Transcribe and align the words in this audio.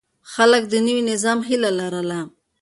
خلک 0.33 0.63
د 0.69 0.73
نوي 0.87 1.01
نظام 1.11 1.39
هيله 1.47 1.71
لرله. 1.79 2.19